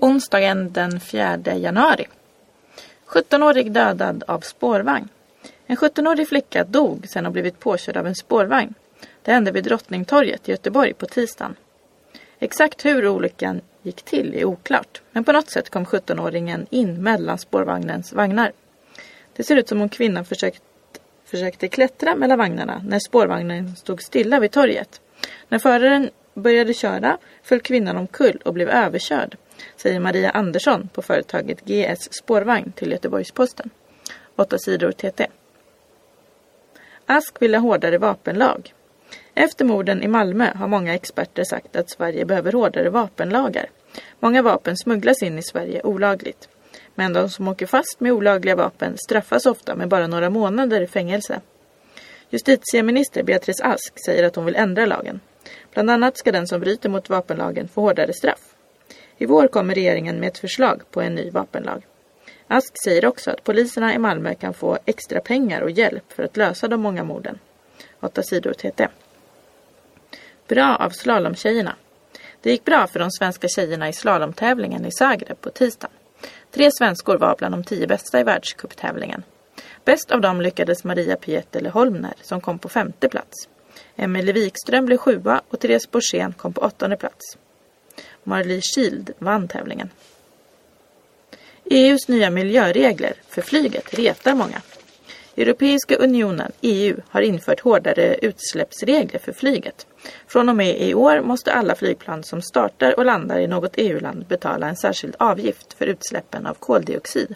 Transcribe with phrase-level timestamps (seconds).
[0.00, 2.06] Onsdagen den 4 januari.
[3.06, 5.08] 17-årig dödad av spårvagn.
[5.66, 8.74] En 17-årig flicka dog sedan hon blivit påkörd av en spårvagn.
[9.22, 11.56] Det hände vid Drottningtorget i Göteborg på tisdagen.
[12.38, 17.38] Exakt hur olyckan gick till är oklart, men på något sätt kom 17-åringen in mellan
[17.38, 18.52] spårvagnens vagnar.
[19.36, 20.62] Det ser ut som om kvinnan försökt,
[21.24, 25.00] försökte klättra mellan vagnarna när spårvagnen stod stilla vid torget.
[25.48, 29.36] När föraren började köra föll kvinnan omkull och blev överkörd,
[29.76, 33.70] säger Maria Andersson på företaget GS Spårvagn till Göteborgs-Posten.
[34.36, 35.26] Åtta sidor TT.
[37.06, 38.74] Ask vill ha hårdare vapenlag.
[39.34, 43.66] Efter morden i Malmö har många experter sagt att Sverige behöver hårdare vapenlagar.
[44.20, 46.48] Många vapen smugglas in i Sverige olagligt.
[46.94, 50.86] Men de som åker fast med olagliga vapen straffas ofta med bara några månader i
[50.86, 51.40] fängelse.
[52.30, 55.20] Justitieminister Beatrice Ask säger att hon vill ändra lagen.
[55.72, 58.54] Bland annat ska den som bryter mot vapenlagen få hårdare straff.
[59.18, 61.86] I vår kommer regeringen med ett förslag på en ny vapenlag.
[62.46, 66.36] Ask säger också att poliserna i Malmö kan få extra pengar och hjälp för att
[66.36, 67.38] lösa de många morden.
[68.00, 68.88] 8 sidor TT.
[70.48, 71.76] Bra av slalomtjejerna.
[72.42, 75.96] Det gick bra för de svenska tjejerna i slalomtävlingen i Zagreb på tisdagen.
[76.50, 79.22] Tre svenskor var bland de tio bästa i världscuptävlingen.
[79.84, 83.48] Bäst av dem lyckades Maria Pieterle Holmner som kom på femte plats.
[83.96, 87.38] Emelie Wikström blev sjua och Therese Borssén kom på åttonde plats.
[88.24, 89.90] Marlie Shield vann tävlingen.
[91.64, 94.62] EUs nya miljöregler för flyget retar många.
[95.36, 99.86] Europeiska unionen, EU, har infört hårdare utsläppsregler för flyget.
[100.26, 104.26] Från och med i år måste alla flygplan som startar och landar i något EU-land
[104.26, 107.34] betala en särskild avgift för utsläppen av koldioxid.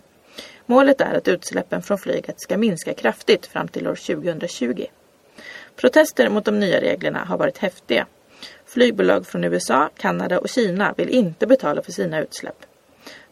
[0.67, 4.87] Målet är att utsläppen från flyget ska minska kraftigt fram till år 2020.
[5.77, 8.07] Protester mot de nya reglerna har varit häftiga.
[8.67, 12.67] Flygbolag från USA, Kanada och Kina vill inte betala för sina utsläpp.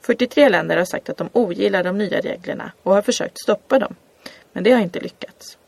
[0.00, 3.94] 43 länder har sagt att de ogillar de nya reglerna och har försökt stoppa dem.
[4.52, 5.58] Men det har inte lyckats.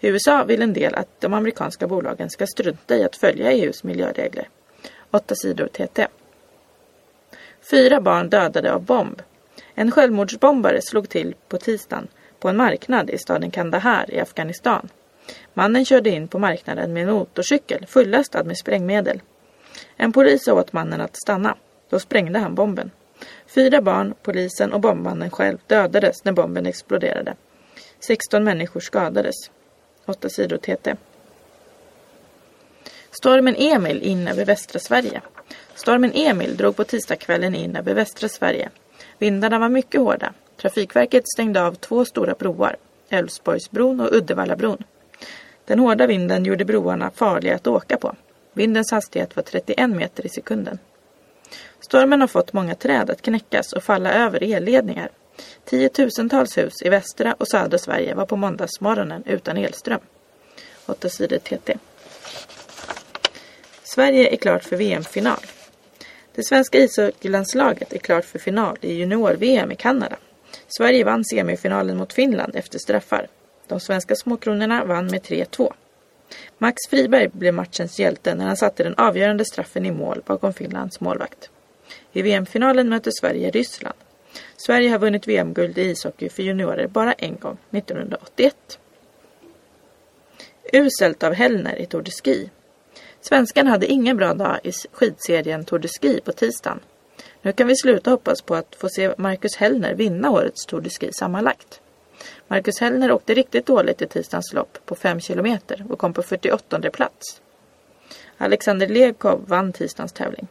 [0.00, 3.84] I USA vill en del att de amerikanska bolagen ska strunta i att följa EUs
[3.84, 4.48] miljöregler.
[5.10, 6.06] 8 sidor TT.
[7.70, 9.22] Fyra barn dödade av bomb.
[9.74, 12.08] En självmordsbombare slog till på tisdagen
[12.40, 14.88] på en marknad i staden Kandahar i Afghanistan.
[15.54, 19.20] Mannen körde in på marknaden med en motorcykel fullastad med sprängmedel.
[19.96, 21.56] En polis sa åt mannen att stanna.
[21.90, 22.90] Då sprängde han bomben.
[23.46, 27.34] Fyra barn, polisen och bombmannen själv dödades när bomben exploderade.
[28.00, 29.34] 16 människor skadades.
[30.06, 30.94] 8 sidor TT.
[33.10, 35.20] Stormen Emil in över västra Sverige.
[35.74, 38.68] Stormen Emil drog på tisdagskvällen in över västra Sverige.
[39.18, 40.32] Vindarna var mycket hårda.
[40.56, 42.76] Trafikverket stängde av två stora broar,
[43.08, 44.84] Älvsborgsbron och Uddevallabron.
[45.64, 48.16] Den hårda vinden gjorde broarna farliga att åka på.
[48.52, 50.78] Vindens hastighet var 31 meter i sekunden.
[51.80, 55.10] Stormen har fått många träd att knäckas och falla över elledningar.
[55.64, 60.00] Tiotusentals hus i västra och södra Sverige var på måndagsmorgonen utan elström.
[60.86, 61.78] 8 sidor TT.
[63.82, 65.40] Sverige är klart för VM-final.
[66.34, 70.16] Det svenska ishockeylandslaget är klart för final i junior-VM i Kanada.
[70.68, 73.28] Sverige vann semifinalen mot Finland efter straffar.
[73.66, 75.72] De svenska småkronorna vann med 3-2.
[76.58, 81.00] Max Friberg blev matchens hjälte när han satte den avgörande straffen i mål bakom Finlands
[81.00, 81.50] målvakt.
[82.12, 83.96] I VM-finalen möter Sverige Ryssland.
[84.56, 88.78] Sverige har vunnit VM-guld i ishockey för juniorer bara en gång, 1981.
[90.72, 92.50] Uselt av Hellner i Tour de Ski.
[93.20, 96.80] Svenskan hade ingen bra dag i skidserien Tour de Ski på tisdagen.
[97.42, 100.90] Nu kan vi sluta hoppas på att få se Marcus Hellner vinna årets Tour de
[100.90, 101.80] Ski sammanlagt.
[102.48, 106.90] Marcus Hellner åkte riktigt dåligt i tisdagens lopp på 5 kilometer och kom på 48
[106.90, 107.40] plats.
[108.36, 110.48] Alexander Legkov vann tisdagens tävling.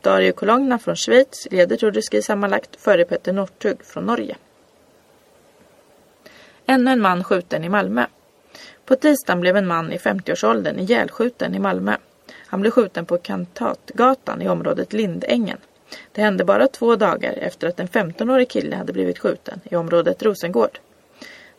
[0.00, 4.36] Dario Cologna från Schweiz leder Tour de Ski sammanlagt före Petter Northug från Norge.
[6.66, 8.06] Ännu en man skjuten i Malmö.
[8.84, 11.96] På tisdagen blev en man i 50-årsåldern ihjälskjuten i Malmö.
[12.46, 15.58] Han blev skjuten på Kantatgatan i området Lindängen.
[16.12, 20.22] Det hände bara två dagar efter att en 15-årig kille hade blivit skjuten i området
[20.22, 20.78] Rosengård.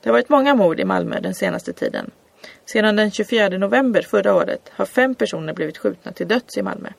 [0.05, 2.11] Det har varit många mord i Malmö den senaste tiden.
[2.65, 6.89] Sedan den 24 november förra året har fem personer blivit skjutna till döds i Malmö.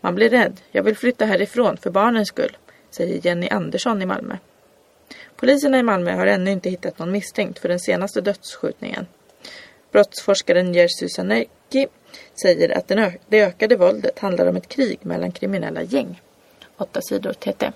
[0.00, 0.60] Man blir rädd.
[0.70, 2.56] Jag vill flytta härifrån för barnens skull,
[2.90, 4.36] säger Jenny Andersson i Malmö.
[5.36, 9.06] Poliserna i Malmö har ännu inte hittat någon misstänkt för den senaste dödsskjutningen.
[9.92, 11.86] Brottsforskaren Jerzy Sanecki
[12.42, 12.88] säger att
[13.28, 16.20] det ökade våldet handlar om ett krig mellan kriminella gäng.
[16.76, 17.72] 8 sidor TT.